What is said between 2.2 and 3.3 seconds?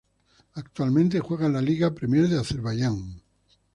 de Azerbaiyán.